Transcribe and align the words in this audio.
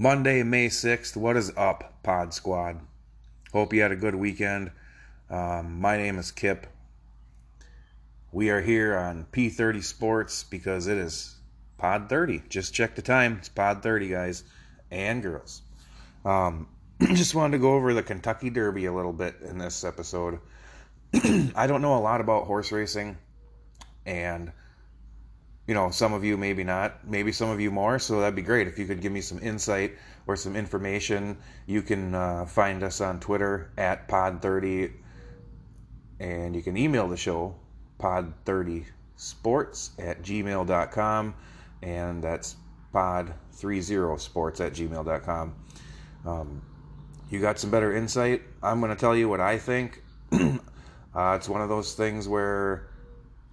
Monday, 0.00 0.44
May 0.44 0.68
6th. 0.68 1.16
What 1.16 1.36
is 1.36 1.52
up, 1.56 2.04
Pod 2.04 2.32
Squad? 2.32 2.78
Hope 3.52 3.72
you 3.72 3.82
had 3.82 3.90
a 3.90 3.96
good 3.96 4.14
weekend. 4.14 4.70
Um, 5.28 5.80
my 5.80 5.96
name 5.96 6.20
is 6.20 6.30
Kip. 6.30 6.68
We 8.30 8.50
are 8.50 8.60
here 8.60 8.96
on 8.96 9.26
P30 9.32 9.82
Sports 9.82 10.44
because 10.44 10.86
it 10.86 10.98
is 10.98 11.34
Pod 11.78 12.08
30. 12.08 12.44
Just 12.48 12.72
check 12.72 12.94
the 12.94 13.02
time. 13.02 13.38
It's 13.38 13.48
Pod 13.48 13.82
30, 13.82 14.06
guys 14.06 14.44
and 14.92 15.20
girls. 15.20 15.62
Um, 16.24 16.68
just 17.14 17.34
wanted 17.34 17.56
to 17.56 17.60
go 17.60 17.74
over 17.74 17.92
the 17.92 18.04
Kentucky 18.04 18.50
Derby 18.50 18.86
a 18.86 18.94
little 18.94 19.12
bit 19.12 19.34
in 19.44 19.58
this 19.58 19.82
episode. 19.82 20.38
I 21.12 21.66
don't 21.66 21.82
know 21.82 21.96
a 21.96 21.98
lot 21.98 22.20
about 22.20 22.46
horse 22.46 22.70
racing, 22.70 23.18
and 24.06 24.52
you 25.68 25.74
know, 25.74 25.90
some 25.90 26.14
of 26.14 26.24
you 26.24 26.38
maybe 26.38 26.64
not, 26.64 27.06
maybe 27.06 27.30
some 27.30 27.50
of 27.50 27.60
you 27.60 27.70
more. 27.70 27.98
So 27.98 28.20
that'd 28.20 28.34
be 28.34 28.42
great 28.42 28.66
if 28.66 28.78
you 28.78 28.86
could 28.86 29.02
give 29.02 29.12
me 29.12 29.20
some 29.20 29.38
insight 29.38 29.98
or 30.26 30.34
some 30.34 30.56
information. 30.56 31.36
You 31.66 31.82
can 31.82 32.14
uh, 32.14 32.46
find 32.46 32.82
us 32.82 33.02
on 33.02 33.20
Twitter 33.20 33.70
at 33.76 34.08
Pod30, 34.08 34.90
and 36.20 36.56
you 36.56 36.62
can 36.62 36.78
email 36.78 37.06
the 37.06 37.18
show 37.18 37.54
pod30sports 38.00 39.90
at 39.98 40.22
gmail.com, 40.22 41.34
and 41.82 42.24
that's 42.24 42.56
pod30sports 42.94 44.64
at 44.64 44.72
gmail.com. 44.72 45.54
Um, 46.24 46.62
you 47.28 47.40
got 47.40 47.58
some 47.58 47.70
better 47.70 47.94
insight. 47.94 48.40
I'm 48.62 48.80
going 48.80 48.90
to 48.90 48.98
tell 48.98 49.14
you 49.14 49.28
what 49.28 49.40
I 49.40 49.58
think. 49.58 50.02
uh, 50.32 50.56
it's 51.14 51.48
one 51.48 51.60
of 51.60 51.68
those 51.68 51.92
things 51.92 52.26
where, 52.26 52.88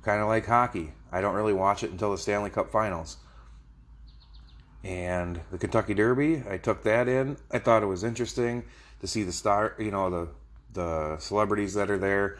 kind 0.05 0.21
of 0.21 0.27
like 0.27 0.45
hockey, 0.45 0.93
I 1.11 1.19
don't 1.19 1.33
really 1.33 1.51
watch 1.51 1.83
it 1.83 1.89
until 1.89 2.11
the 2.11 2.17
Stanley 2.17 2.51
Cup 2.51 2.71
Finals. 2.71 3.17
And 4.83 5.41
the 5.49 5.57
Kentucky 5.57 5.95
Derby, 5.95 6.43
I 6.47 6.57
took 6.57 6.83
that 6.83 7.07
in. 7.07 7.37
I 7.51 7.57
thought 7.57 7.81
it 7.81 7.87
was 7.87 8.03
interesting 8.03 8.63
to 9.01 9.07
see 9.07 9.23
the 9.23 9.31
star, 9.31 9.75
you 9.79 9.89
know, 9.89 10.09
the 10.11 10.27
the 10.73 11.17
celebrities 11.17 11.73
that 11.73 11.89
are 11.89 11.97
there, 11.97 12.37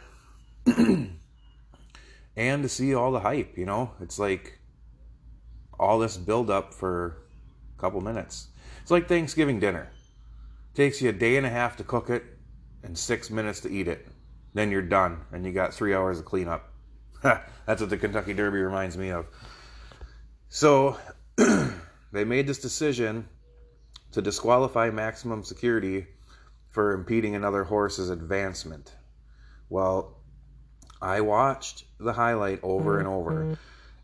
and 0.66 2.62
to 2.62 2.68
see 2.68 2.94
all 2.94 3.10
the 3.10 3.20
hype. 3.20 3.58
You 3.58 3.66
know, 3.66 3.90
it's 4.00 4.18
like 4.18 4.60
all 5.76 5.98
this 5.98 6.16
build 6.16 6.50
up 6.50 6.72
for 6.72 7.16
a 7.76 7.80
couple 7.80 8.00
minutes. 8.00 8.46
It's 8.80 8.92
like 8.92 9.08
Thanksgiving 9.08 9.58
dinner. 9.58 9.90
It 10.72 10.76
takes 10.76 11.02
you 11.02 11.08
a 11.08 11.12
day 11.12 11.36
and 11.36 11.46
a 11.46 11.50
half 11.50 11.76
to 11.78 11.84
cook 11.84 12.10
it 12.10 12.22
and 12.84 12.96
six 12.96 13.28
minutes 13.28 13.58
to 13.60 13.70
eat 13.70 13.88
it. 13.88 14.06
Then 14.54 14.70
you're 14.70 14.82
done, 14.82 15.22
and 15.32 15.44
you 15.44 15.50
got 15.50 15.74
three 15.74 15.94
hours 15.94 16.20
of 16.20 16.24
cleanup. 16.26 16.72
That's 17.66 17.80
what 17.80 17.90
the 17.90 17.96
Kentucky 17.96 18.34
Derby 18.34 18.58
reminds 18.58 18.96
me 18.96 19.10
of. 19.10 19.26
So 20.48 20.96
they 22.12 22.24
made 22.24 22.46
this 22.46 22.58
decision 22.58 23.28
to 24.12 24.22
disqualify 24.22 24.90
maximum 24.90 25.42
security 25.42 26.06
for 26.70 26.92
impeding 26.92 27.34
another 27.34 27.64
horse's 27.64 28.10
advancement. 28.10 28.94
Well, 29.68 30.18
I 31.02 31.20
watched 31.20 31.84
the 31.98 32.12
highlight 32.12 32.60
over 32.62 32.98
and 32.98 33.08
over. 33.08 33.32
Mm-hmm. 33.32 33.54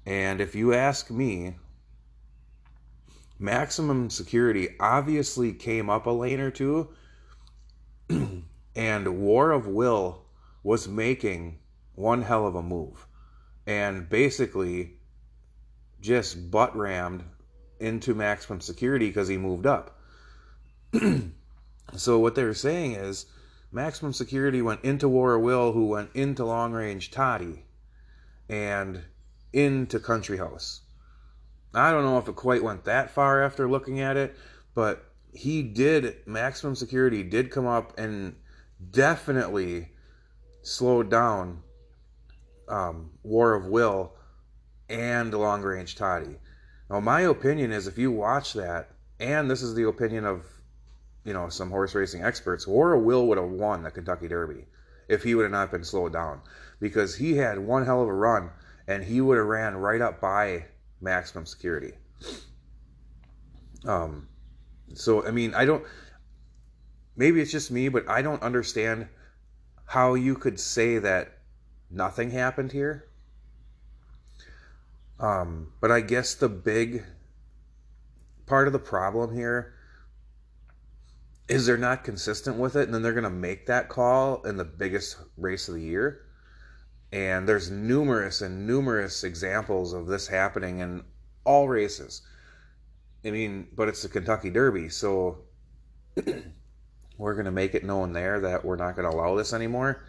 And 0.07 0.41
if 0.41 0.55
you 0.55 0.75
ask 0.75 1.11
me, 1.11 1.55
maximum 3.39 4.11
security 4.11 4.71
obviously 4.81 5.53
came 5.53 5.89
up 5.89 6.07
a 6.07 6.11
lane 6.11 6.41
or 6.41 6.51
two, 6.51 6.89
and 8.75 9.21
War 9.21 9.53
of 9.53 9.69
Will 9.69 10.25
was 10.65 10.89
making 10.89 11.59
one 11.95 12.23
hell 12.23 12.47
of 12.47 12.55
a 12.55 12.63
move 12.63 13.07
and 13.67 14.09
basically 14.09 14.95
just 16.01 16.51
butt 16.51 16.77
rammed 16.77 17.25
into 17.79 18.15
maximum 18.15 18.61
security 18.61 19.09
because 19.09 19.29
he 19.29 19.37
moved 19.37 19.67
up. 19.67 19.99
so 21.97 22.19
what 22.19 22.35
they're 22.35 22.55
saying 22.55 22.93
is 22.93 23.27
maximum 23.71 24.13
security 24.13 24.63
went 24.63 24.85
into 24.85 25.09
War 25.09 25.39
Will, 25.39 25.73
who 25.73 25.87
went 25.87 26.11
into 26.15 26.45
long 26.45 26.73
range 26.73 27.11
Toddy, 27.11 27.65
and 28.49 29.03
into 29.53 29.99
Country 29.99 30.39
House. 30.39 30.83
I 31.75 31.91
don't 31.91 32.05
know 32.05 32.19
if 32.19 32.29
it 32.29 32.37
quite 32.37 32.63
went 32.63 32.85
that 32.85 33.11
far 33.11 33.43
after 33.43 33.69
looking 33.69 34.01
at 34.01 34.17
it, 34.17 34.37
but 34.75 35.05
he 35.33 35.63
did 35.63 36.17
maximum 36.27 36.75
security 36.75 37.23
did 37.23 37.51
come 37.51 37.67
up 37.67 37.99
and 37.99 38.37
definitely 38.91 39.91
slowed 40.63 41.11
down 41.11 41.63
um, 42.73 43.11
War 43.23 43.55
of 43.55 43.67
Will 43.67 44.15
and 44.89 45.33
Long 45.33 45.63
Range 45.63 45.95
Toddy. 45.95 46.39
Now, 46.91 47.01
my 47.01 47.21
opinion 47.21 47.71
is 47.71 47.87
if 47.87 47.99
you 47.99 48.11
watch 48.11 48.55
that, 48.55 48.91
and 49.21 49.51
this 49.51 49.63
is 49.63 49.75
the 49.75 49.87
opinion 49.87 50.25
of 50.25 50.47
you 51.25 51.33
know 51.33 51.49
some 51.49 51.71
horse 51.71 51.95
racing 51.95 52.25
experts, 52.25 52.67
War 52.67 52.95
of 52.95 53.03
Will 53.03 53.27
would 53.29 53.39
have 53.39 53.51
won 53.51 53.83
the 53.83 53.91
Kentucky 53.91 54.27
Derby 54.27 54.65
if 55.09 55.23
he 55.23 55.35
would 55.35 55.43
have 55.43 55.53
not 55.53 55.71
been 55.71 55.85
slowed 55.85 56.13
down 56.13 56.41
because 56.81 57.15
he 57.15 57.37
had 57.37 57.59
one 57.59 57.85
hell 57.85 58.03
of 58.03 58.09
a 58.09 58.15
run 58.15 58.51
and 58.89 59.05
he 59.05 59.21
would 59.21 59.37
have 59.37 59.47
ran 59.47 59.77
right 59.77 60.01
up 60.01 60.21
by 60.21 60.65
maximum 61.01 61.45
security. 61.45 61.93
Um, 63.85 64.29
so 64.95 65.27
I 65.27 65.31
mean, 65.31 65.55
I 65.55 65.67
don't. 65.67 65.85
Maybe 67.17 67.43
it's 67.43 67.53
just 67.53 67.71
me, 67.71 67.91
but 67.91 68.09
I 68.09 68.23
don't 68.23 68.43
understand 68.43 69.07
how 69.85 70.15
you 70.15 70.35
could 70.35 70.59
say 70.59 70.97
that 70.99 71.32
nothing 71.93 72.31
happened 72.31 72.73
here. 72.73 73.09
Um, 75.21 75.73
but 75.81 75.93
I 75.93 76.01
guess 76.01 76.35
the 76.35 76.49
big 76.49 77.05
part 78.47 78.67
of 78.67 78.73
the 78.73 78.79
problem 78.79 79.35
here 79.37 79.75
is 81.49 81.67
they're 81.67 81.77
not 81.77 82.03
consistent 82.03 82.57
with 82.57 82.77
it, 82.77 82.85
and 82.85 82.95
then 82.95 83.03
they're 83.03 83.13
going 83.13 83.25
to 83.25 83.31
make 83.31 83.67
that 83.67 83.89
call 83.89 84.43
in 84.43 84.57
the 84.57 84.65
biggest 84.65 85.17
race 85.37 85.69
of 85.69 85.75
the 85.75 85.83
year. 85.83 86.23
And 87.13 87.49
there's 87.49 87.71
numerous 87.71 88.41
and 88.41 88.67
numerous 88.67 89.23
examples 89.23 89.93
of 89.93 90.07
this 90.07 90.27
happening 90.27 90.79
in 90.81 91.05
all 91.45 91.69
races. 91.69 92.23
I 93.25 93.31
mean, 93.31 93.69
but 93.77 93.89
it's 93.89 94.03
the 94.03 94.09
Kentucky 94.09 94.51
Derby, 94.51 94.89
so 94.89 95.39
we're 97.19 97.35
going 97.35 97.45
to 97.45 97.53
make 97.53 97.75
it 97.75 97.85
known 97.85 98.13
there 98.13 98.41
that 98.41 98.65
we're 98.65 98.77
not 98.77 98.97
going 98.97 99.09
to 99.09 99.17
allow 99.17 99.37
this 99.37 99.53
anymore. 99.53 100.03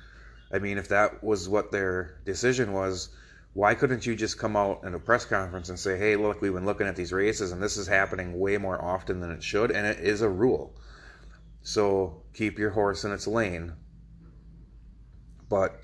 I 0.53 0.59
mean, 0.59 0.77
if 0.77 0.87
that 0.89 1.23
was 1.23 1.49
what 1.49 1.71
their 1.71 2.19
decision 2.25 2.73
was, 2.73 3.09
why 3.53 3.73
couldn't 3.73 4.05
you 4.05 4.15
just 4.15 4.37
come 4.37 4.55
out 4.55 4.83
in 4.83 4.93
a 4.93 4.99
press 4.99 5.25
conference 5.25 5.69
and 5.69 5.79
say, 5.79 5.97
hey, 5.97 6.15
look, 6.15 6.41
we've 6.41 6.53
been 6.53 6.65
looking 6.65 6.87
at 6.87 6.95
these 6.95 7.11
races 7.11 7.51
and 7.51 7.61
this 7.61 7.75
is 7.75 7.87
happening 7.87 8.39
way 8.39 8.57
more 8.57 8.79
often 8.79 9.19
than 9.19 9.31
it 9.31 9.43
should, 9.43 9.71
and 9.71 9.87
it 9.87 9.99
is 9.99 10.21
a 10.21 10.29
rule. 10.29 10.75
So 11.63 12.23
keep 12.33 12.59
your 12.59 12.69
horse 12.69 13.03
in 13.03 13.11
its 13.11 13.25
lane. 13.25 13.73
But 15.49 15.79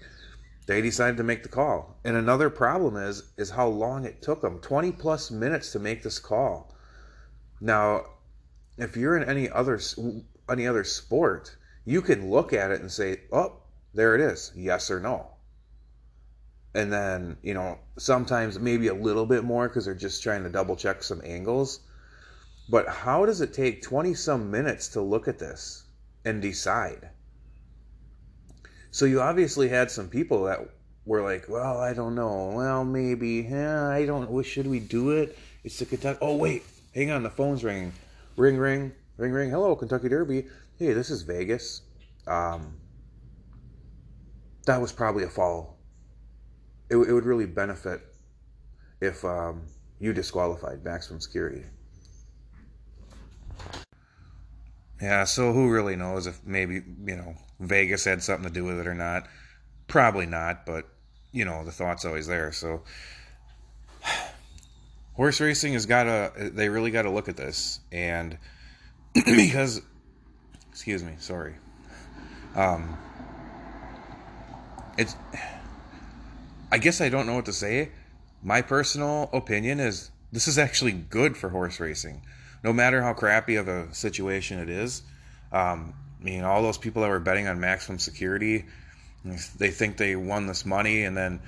they 0.68 0.82
decided 0.82 1.18
to 1.18 1.24
make 1.24 1.42
the 1.42 1.50
call. 1.50 2.00
And 2.04 2.16
another 2.16 2.52
problem 2.52 2.96
is 2.96 3.24
is 3.38 3.50
how 3.50 3.68
long 3.68 4.06
it 4.06 4.22
took 4.22 4.42
them. 4.42 4.60
20 4.60 4.92
plus 4.92 5.32
minutes 5.32 5.72
to 5.72 5.80
make 5.80 6.04
this 6.04 6.20
call. 6.20 6.76
Now, 7.60 8.06
if 8.78 8.96
you're 8.96 9.18
in 9.18 9.28
any 9.28 9.50
other 9.50 9.80
any 10.50 10.68
other 10.68 10.84
sport, 10.84 11.56
you 11.86 12.02
can 12.02 12.30
look 12.30 12.54
at 12.54 12.72
it 12.72 12.82
and 12.82 12.92
say, 12.92 13.22
"Oh, 13.32 13.64
there 13.94 14.16
it 14.16 14.22
is, 14.22 14.52
yes 14.56 14.92
or 14.92 15.00
no." 15.00 15.28
And 16.74 16.94
then, 16.94 17.38
you 17.42 17.54
know, 17.54 17.80
sometimes 17.98 18.60
maybe 18.60 18.88
a 18.88 18.94
little 18.94 19.26
bit 19.26 19.44
more 19.44 19.68
because 19.68 19.86
they're 19.86 19.96
just 19.96 20.22
trying 20.22 20.44
to 20.44 20.50
double 20.50 20.76
check 20.76 21.02
some 21.02 21.22
angles. 21.24 21.80
But 22.70 22.88
how 22.88 23.26
does 23.26 23.42
it 23.42 23.54
take 23.54 23.82
20 23.82 24.14
some 24.14 24.52
minutes 24.52 24.90
to 24.90 25.02
look 25.02 25.28
at 25.28 25.40
this 25.40 25.86
and 26.24 26.42
decide? 26.42 27.10
So 28.92 29.06
you 29.06 29.22
obviously 29.22 29.70
had 29.70 29.90
some 29.90 30.08
people 30.08 30.44
that 30.44 30.60
were 31.06 31.22
like, 31.22 31.50
well, 31.50 31.80
I 31.80 31.94
don't 31.94 32.14
know. 32.14 32.52
Well, 32.56 32.86
maybe. 32.86 33.48
I 33.48 34.06
don't. 34.06 34.44
Should 34.44 34.68
we 34.68 34.80
do 34.80 35.12
it? 35.12 35.38
It's 35.64 35.80
the 35.80 35.86
Kentucky. 35.86 36.20
Oh, 36.22 36.36
wait. 36.36 36.64
Hang 36.94 37.10
on. 37.12 37.24
The 37.24 37.30
phone's 37.30 37.64
ringing. 37.64 37.94
Ring, 38.36 38.58
ring, 38.58 38.92
ring, 39.18 39.32
ring. 39.32 39.50
Hello, 39.50 39.76
Kentucky 39.76 40.10
Derby. 40.10 40.46
Hey, 40.78 40.94
this 40.94 41.10
is 41.10 41.24
Vegas. 41.24 41.82
Um, 42.28 42.79
that 44.70 44.80
was 44.80 44.92
probably 44.92 45.24
a 45.24 45.30
fall. 45.30 45.80
It, 46.92 46.98
it 46.98 47.12
would 47.12 47.26
really 47.26 47.48
benefit 47.48 48.02
if 49.02 49.26
um, 49.26 49.64
you 50.00 50.14
disqualified 50.14 50.86
maximum 50.86 51.20
security. 51.20 51.64
Yeah, 55.02 55.24
so 55.24 55.54
who 55.54 55.72
really 55.72 55.96
knows 55.96 56.28
if 56.28 56.46
maybe, 56.46 56.84
you 57.04 57.16
know, 57.16 57.34
Vegas 57.60 58.06
had 58.06 58.22
something 58.22 58.48
to 58.48 58.54
do 58.54 58.64
with 58.64 58.80
it 58.80 58.86
or 58.86 58.94
not? 58.94 59.28
Probably 59.88 60.28
not, 60.28 60.68
but, 60.68 60.88
you 61.32 61.46
know, 61.46 61.66
the 61.66 61.72
thought's 61.72 62.06
always 62.06 62.28
there. 62.28 62.52
So, 62.52 62.84
horse 65.16 65.42
racing 65.42 65.74
has 65.74 65.88
got 65.88 66.04
to, 66.04 66.52
they 66.54 66.70
really 66.70 66.92
got 66.92 67.04
to 67.04 67.10
look 67.10 67.28
at 67.28 67.38
this. 67.38 67.80
And 67.92 68.38
because, 69.14 69.82
excuse 70.70 71.04
me, 71.04 71.16
sorry. 71.18 71.56
Um, 72.56 73.00
it's, 75.00 75.16
I 76.72 76.78
guess 76.78 77.02
I 77.02 77.10
don't 77.10 77.26
know 77.26 77.36
what 77.36 77.46
to 77.46 77.54
say. 77.54 77.92
My 78.44 78.62
personal 78.62 79.30
opinion 79.34 79.80
is 79.80 80.12
this 80.32 80.48
is 80.48 80.58
actually 80.58 80.92
good 80.92 81.36
for 81.36 81.50
horse 81.50 81.80
racing 81.80 82.22
no 82.64 82.74
matter 82.74 83.02
how 83.02 83.14
crappy 83.14 83.56
of 83.56 83.68
a 83.68 83.94
situation 83.94 84.60
it 84.60 84.70
is. 84.70 85.02
Um, 85.52 85.94
I 86.20 86.24
mean, 86.24 86.44
all 86.44 86.62
those 86.62 86.78
people 86.78 87.02
that 87.02 87.10
were 87.10 87.20
betting 87.20 87.48
on 87.48 87.60
maximum 87.60 88.00
security, 88.00 88.66
they 89.58 89.72
think 89.72 89.98
they 89.98 90.16
won 90.16 90.48
this 90.48 90.66
money, 90.66 91.04
and 91.04 91.16
then 91.16 91.40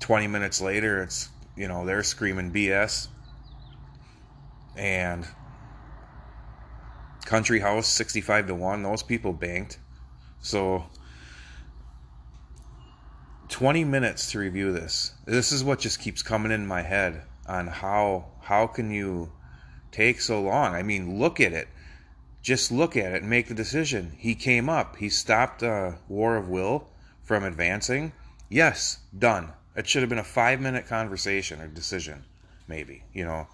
20 0.00 0.26
minutes 0.26 0.60
later, 0.60 1.02
it's 1.02 1.28
you 1.56 1.68
know 1.68 1.84
they're 1.84 2.02
screaming 2.02 2.52
BS. 2.52 3.08
And 4.76 5.26
Country 7.26 7.58
House 7.58 7.88
65 7.88 8.46
to 8.46 8.54
1, 8.54 8.82
those 8.82 9.02
people 9.02 9.32
banked. 9.32 9.78
So 10.40 10.84
20 13.48 13.84
minutes 13.84 14.30
to 14.32 14.38
review 14.38 14.72
this. 14.72 15.12
This 15.24 15.52
is 15.52 15.64
what 15.64 15.80
just 15.80 16.00
keeps 16.00 16.22
coming 16.22 16.52
in 16.52 16.66
my 16.66 16.82
head 16.82 17.22
on 17.46 17.66
how 17.66 18.26
how 18.42 18.66
can 18.66 18.90
you 18.90 19.32
take 19.90 20.20
so 20.20 20.40
long? 20.40 20.74
I 20.74 20.82
mean, 20.82 21.18
look 21.18 21.40
at 21.40 21.52
it. 21.52 21.68
Just 22.42 22.70
look 22.70 22.96
at 22.96 23.12
it 23.12 23.22
and 23.22 23.30
make 23.30 23.48
the 23.48 23.54
decision. 23.54 24.12
He 24.16 24.34
came 24.34 24.68
up. 24.68 24.96
He 24.96 25.08
stopped 25.08 25.62
uh, 25.62 25.92
War 26.08 26.36
of 26.36 26.48
Will 26.48 26.88
from 27.22 27.44
advancing. 27.44 28.12
Yes, 28.48 28.98
done. 29.18 29.52
It 29.76 29.88
should 29.88 30.02
have 30.02 30.08
been 30.08 30.18
a 30.18 30.24
five 30.24 30.60
minute 30.60 30.86
conversation 30.86 31.60
or 31.60 31.68
decision, 31.68 32.24
maybe, 32.66 33.02
you 33.12 33.24
know. 33.24 33.48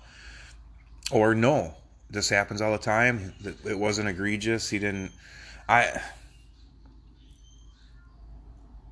Or 1.10 1.34
no, 1.34 1.74
this 2.10 2.28
happens 2.28 2.60
all 2.62 2.72
the 2.72 2.78
time. 2.78 3.34
It 3.64 3.78
wasn't 3.78 4.08
egregious. 4.08 4.70
He 4.70 4.78
didn't. 4.78 5.12
I. 5.68 6.00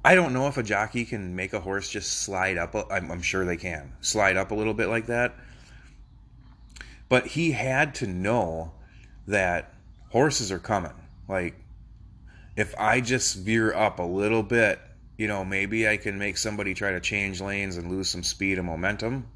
I 0.04 0.14
don't 0.14 0.32
know 0.32 0.49
if 0.49 0.56
a 0.56 0.62
jockey 0.62 1.04
can 1.04 1.37
make 1.37 1.52
a 1.52 1.60
horse 1.60 1.88
just 1.88 2.22
slide 2.22 2.58
up. 2.58 2.75
I'm, 2.90 3.10
I'm 3.10 3.22
sure 3.22 3.44
they 3.44 3.56
can 3.56 3.93
slide 4.00 4.37
up 4.37 4.50
a 4.50 4.54
little 4.54 4.75
bit 4.75 4.88
like 4.88 5.06
that. 5.06 5.34
But 7.08 7.26
he 7.26 7.52
had 7.52 7.94
to 7.96 8.06
know 8.06 8.72
that 9.28 9.75
horses 10.08 10.50
are 10.50 10.58
coming. 10.58 10.94
Like, 11.28 11.54
if 12.56 12.75
I 12.78 13.00
just 13.00 13.37
veer 13.37 13.72
up 13.72 13.99
a 13.99 14.02
little 14.02 14.43
bit, 14.43 14.81
you 15.16 15.28
know, 15.28 15.44
maybe 15.44 15.87
I 15.87 15.99
can 15.99 16.19
make 16.19 16.37
somebody 16.37 16.75
try 16.75 16.93
to 16.93 17.00
change 17.00 17.40
lanes 17.40 17.76
and 17.76 17.90
lose 17.90 18.08
some 18.08 18.22
speed 18.22 18.58
and 18.58 18.66
momentum. 18.66 19.28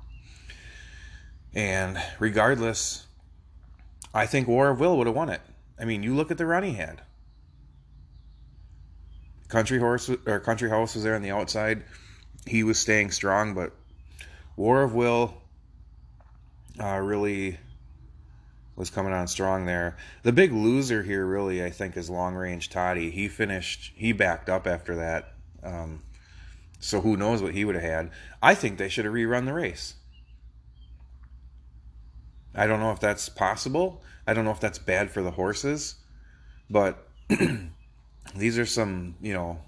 And 1.54 1.98
regardless, 2.18 3.06
I 4.12 4.26
think 4.26 4.48
War 4.48 4.70
of 4.70 4.80
Will 4.80 4.96
would 4.98 5.06
have 5.06 5.16
won 5.16 5.28
it. 5.28 5.40
I 5.78 5.84
mean, 5.84 6.02
you 6.02 6.14
look 6.14 6.30
at 6.30 6.38
the 6.38 6.46
run 6.46 6.64
he 6.64 6.72
had. 6.72 7.02
Country 9.48 9.78
Horse 9.78 10.10
or 10.26 10.40
Country 10.40 10.68
House 10.68 10.94
was 10.94 11.04
there 11.04 11.14
on 11.14 11.22
the 11.22 11.30
outside. 11.30 11.84
He 12.46 12.62
was 12.62 12.78
staying 12.78 13.10
strong, 13.10 13.54
but 13.54 13.72
War 14.56 14.82
of 14.82 14.94
Will 14.94 15.34
uh, 16.80 16.98
really 16.98 17.58
was 18.76 18.90
coming 18.90 19.12
on 19.12 19.26
strong 19.26 19.64
there. 19.64 19.96
The 20.22 20.32
big 20.32 20.52
loser 20.52 21.02
here, 21.02 21.24
really, 21.24 21.64
I 21.64 21.70
think, 21.70 21.96
is 21.96 22.10
Long 22.10 22.34
Range 22.34 22.68
Toddy. 22.68 23.10
He 23.10 23.28
finished, 23.28 23.92
he 23.96 24.12
backed 24.12 24.48
up 24.48 24.66
after 24.66 24.96
that. 24.96 25.32
Um, 25.62 26.02
so 26.78 27.00
who 27.00 27.16
knows 27.16 27.42
what 27.42 27.54
he 27.54 27.64
would 27.64 27.74
have 27.74 27.84
had. 27.84 28.10
I 28.42 28.54
think 28.54 28.76
they 28.78 28.88
should 28.88 29.06
have 29.06 29.14
rerun 29.14 29.46
the 29.46 29.54
race. 29.54 29.94
I 32.54 32.66
don't 32.66 32.80
know 32.80 32.92
if 32.92 33.00
that's 33.00 33.28
possible. 33.28 34.02
I 34.26 34.34
don't 34.34 34.44
know 34.44 34.50
if 34.50 34.60
that's 34.60 34.78
bad 34.78 35.10
for 35.10 35.22
the 35.22 35.32
horses, 35.32 35.96
but 36.68 37.06
these 38.38 38.58
are 38.58 38.66
some, 38.66 39.14
you 39.20 39.32
know, 39.32 39.58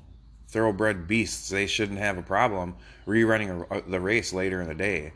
thoroughbred 0.49 1.07
beasts. 1.07 1.49
They 1.49 1.67
shouldn't 1.67 1.99
have 1.99 2.19
a 2.19 2.23
problem 2.23 2.77
rerunning 3.07 3.67
a, 3.71 3.89
the 3.89 4.01
race 4.01 4.33
later 4.33 4.61
in 4.61 4.69
the 4.69 4.75
day. 4.75 5.13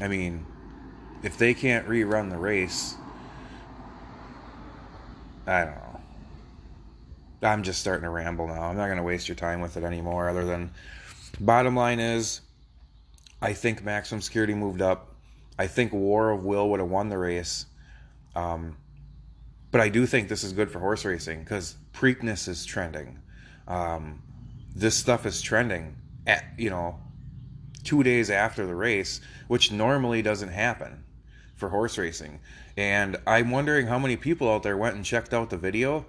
I 0.00 0.08
mean, 0.08 0.44
if 1.22 1.38
they 1.38 1.54
can't 1.54 1.88
rerun 1.88 2.30
the 2.30 2.38
race, 2.38 2.94
I 5.46 5.64
don't 5.64 5.74
know. 5.74 6.00
I'm 7.42 7.62
just 7.62 7.80
starting 7.80 8.04
to 8.04 8.10
ramble 8.10 8.46
now. 8.46 8.62
I'm 8.62 8.76
not 8.76 8.86
going 8.86 8.96
to 8.96 9.02
waste 9.02 9.28
your 9.28 9.36
time 9.36 9.60
with 9.60 9.76
it 9.76 9.84
anymore, 9.84 10.28
other 10.28 10.44
than 10.44 10.70
bottom 11.40 11.76
line 11.76 12.00
is 12.00 12.40
I 13.40 13.52
think 13.52 13.84
maximum 13.84 14.22
security 14.22 14.54
moved 14.54 14.82
up. 14.82 15.14
I 15.58 15.66
think 15.66 15.92
War 15.92 16.30
of 16.30 16.44
Will 16.44 16.68
would 16.70 16.80
have 16.80 16.88
won 16.88 17.08
the 17.08 17.18
race. 17.18 17.66
Um, 18.34 18.76
but 19.76 19.82
I 19.82 19.90
do 19.90 20.06
think 20.06 20.30
this 20.30 20.42
is 20.42 20.54
good 20.54 20.70
for 20.70 20.78
horse 20.80 21.04
racing 21.04 21.40
because 21.40 21.76
Preakness 21.92 22.48
is 22.48 22.64
trending. 22.64 23.18
Um, 23.68 24.22
this 24.74 24.96
stuff 24.96 25.26
is 25.26 25.42
trending 25.42 25.96
at 26.26 26.46
you 26.56 26.70
know 26.70 26.98
two 27.84 28.02
days 28.02 28.30
after 28.30 28.64
the 28.64 28.74
race, 28.74 29.20
which 29.48 29.70
normally 29.70 30.22
doesn't 30.22 30.48
happen 30.48 31.04
for 31.56 31.68
horse 31.68 31.98
racing. 31.98 32.40
And 32.78 33.18
I'm 33.26 33.50
wondering 33.50 33.86
how 33.86 33.98
many 33.98 34.16
people 34.16 34.50
out 34.50 34.62
there 34.62 34.78
went 34.78 34.96
and 34.96 35.04
checked 35.04 35.34
out 35.34 35.50
the 35.50 35.58
video 35.58 36.06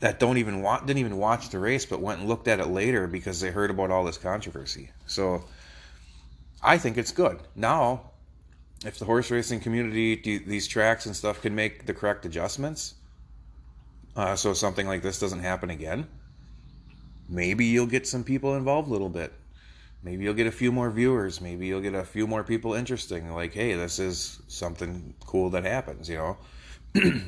that 0.00 0.20
don't 0.20 0.36
even 0.36 0.60
want 0.60 0.86
didn't 0.86 1.00
even 1.00 1.16
watch 1.16 1.48
the 1.48 1.58
race 1.58 1.86
but 1.86 2.02
went 2.02 2.20
and 2.20 2.28
looked 2.28 2.48
at 2.48 2.60
it 2.60 2.66
later 2.66 3.06
because 3.06 3.40
they 3.40 3.50
heard 3.50 3.70
about 3.70 3.90
all 3.90 4.04
this 4.04 4.18
controversy. 4.18 4.90
So 5.06 5.44
I 6.62 6.76
think 6.76 6.98
it's 6.98 7.12
good. 7.12 7.40
Now 7.56 8.10
if 8.84 8.98
the 8.98 9.04
horse 9.04 9.30
racing 9.30 9.60
community, 9.60 10.38
these 10.38 10.66
tracks 10.66 11.06
and 11.06 11.16
stuff, 11.16 11.42
can 11.42 11.54
make 11.54 11.86
the 11.86 11.94
correct 11.94 12.26
adjustments, 12.26 12.94
uh, 14.16 14.36
so 14.36 14.52
something 14.52 14.86
like 14.86 15.02
this 15.02 15.18
doesn't 15.18 15.40
happen 15.40 15.70
again, 15.70 16.06
maybe 17.28 17.64
you'll 17.64 17.86
get 17.86 18.06
some 18.06 18.22
people 18.22 18.54
involved 18.54 18.88
a 18.88 18.92
little 18.92 19.08
bit. 19.08 19.32
Maybe 20.02 20.24
you'll 20.24 20.34
get 20.34 20.46
a 20.46 20.52
few 20.52 20.70
more 20.70 20.90
viewers. 20.90 21.40
Maybe 21.40 21.66
you'll 21.66 21.80
get 21.80 21.94
a 21.94 22.04
few 22.04 22.26
more 22.26 22.44
people 22.44 22.74
interesting. 22.74 23.30
Like, 23.32 23.54
hey, 23.54 23.72
this 23.72 23.98
is 23.98 24.38
something 24.48 25.14
cool 25.24 25.48
that 25.50 25.64
happens, 25.64 26.08
you 26.10 26.18
know. 26.18 26.36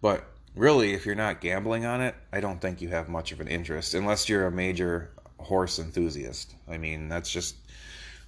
but 0.00 0.24
really, 0.56 0.94
if 0.94 1.04
you're 1.04 1.14
not 1.14 1.42
gambling 1.42 1.84
on 1.84 2.00
it, 2.00 2.14
I 2.32 2.40
don't 2.40 2.58
think 2.58 2.80
you 2.80 2.88
have 2.88 3.10
much 3.10 3.32
of 3.32 3.40
an 3.40 3.48
interest 3.48 3.92
unless 3.92 4.30
you're 4.30 4.46
a 4.46 4.50
major 4.50 5.10
horse 5.38 5.78
enthusiast. 5.78 6.54
I 6.68 6.78
mean, 6.78 7.10
that's 7.10 7.30
just 7.30 7.56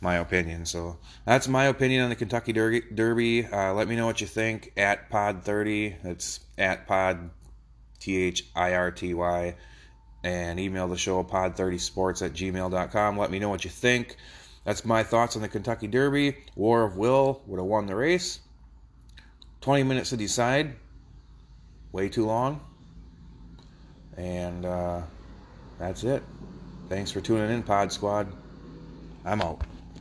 my 0.05 0.17
opinion. 0.17 0.67
So 0.67 0.99
that's 1.25 1.49
my 1.49 1.65
opinion 1.65 2.05
on 2.05 2.11
the 2.11 2.15
Kentucky 2.15 2.53
Derby. 2.53 3.47
Uh, 3.47 3.73
let 3.73 3.89
me 3.89 3.97
know 3.97 4.06
what 4.06 4.21
you 4.21 4.29
think 4.29 4.73
at 4.77 5.11
Pod30. 5.11 5.97
That's 6.05 6.39
at 6.56 6.87
Pod 6.87 7.31
T 7.99 8.17
H 8.17 8.45
I 8.55 8.75
R 8.75 8.93
T 8.93 9.15
Y. 9.15 9.56
And 10.23 10.61
email 10.61 10.89
the 10.89 10.97
show 10.97 11.23
pod30sports 11.25 12.25
at 12.25 12.33
gmail.com. 12.33 13.19
Let 13.19 13.31
me 13.31 13.39
know 13.39 13.49
what 13.49 13.65
you 13.65 13.71
think. 13.71 14.17
That's 14.65 14.85
my 14.85 15.03
thoughts 15.03 15.37
on 15.37 15.43
the 15.43 15.49
Kentucky 15.49 15.87
Derby. 15.87 16.37
War 16.55 16.85
of 16.85 16.97
Will 16.97 17.43
would 17.47 17.59
have 17.59 17.67
won 17.67 17.87
the 17.87 17.95
race. 17.95 18.41
20 19.61 19.83
minutes 19.83 20.11
to 20.11 20.17
decide. 20.17 20.77
Way 21.93 22.08
too 22.08 22.27
long. 22.27 22.61
And 24.17 24.65
uh, 24.65 25.03
that's 25.79 26.05
it. 26.05 26.23
Thanks 26.89 27.11
for 27.11 27.20
tuning 27.20 27.51
in, 27.51 27.63
Pod 27.63 27.93
Squad. 27.93 28.32
I'm 29.25 29.43
out. 29.43 29.63